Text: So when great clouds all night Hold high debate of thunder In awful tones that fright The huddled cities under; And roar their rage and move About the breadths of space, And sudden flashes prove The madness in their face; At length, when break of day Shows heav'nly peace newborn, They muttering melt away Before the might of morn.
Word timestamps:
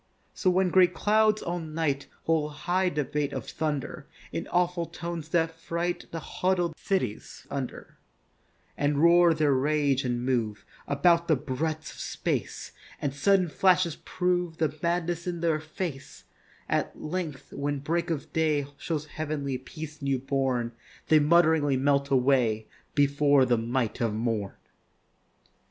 So 0.33 0.49
when 0.49 0.69
great 0.71 0.95
clouds 0.95 1.43
all 1.43 1.59
night 1.59 2.07
Hold 2.23 2.53
high 2.65 2.89
debate 2.89 3.33
of 3.33 3.47
thunder 3.47 4.07
In 4.31 4.47
awful 4.47 4.87
tones 4.87 5.29
that 5.29 5.51
fright 5.51 6.07
The 6.09 6.19
huddled 6.19 6.75
cities 6.75 7.45
under; 7.51 7.99
And 8.75 8.97
roar 9.03 9.35
their 9.35 9.53
rage 9.53 10.03
and 10.03 10.25
move 10.25 10.65
About 10.87 11.27
the 11.27 11.35
breadths 11.35 11.91
of 11.91 11.99
space, 11.99 12.71
And 12.99 13.13
sudden 13.13 13.47
flashes 13.47 13.95
prove 13.97 14.57
The 14.57 14.75
madness 14.81 15.27
in 15.27 15.39
their 15.41 15.59
face; 15.59 16.23
At 16.67 16.99
length, 16.99 17.53
when 17.53 17.77
break 17.77 18.09
of 18.09 18.33
day 18.33 18.65
Shows 18.79 19.05
heav'nly 19.05 19.59
peace 19.59 20.01
newborn, 20.01 20.71
They 21.09 21.19
muttering 21.19 21.83
melt 21.83 22.09
away 22.09 22.65
Before 22.95 23.45
the 23.45 23.59
might 23.59 24.01
of 24.01 24.15
morn. 24.15 24.55